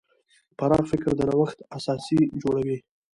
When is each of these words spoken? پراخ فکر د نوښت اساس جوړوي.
پراخ 0.57 0.83
فکر 0.91 1.07
د 1.15 1.21
نوښت 1.29 1.59
اساس 1.77 2.05
جوړوي. 2.41 2.77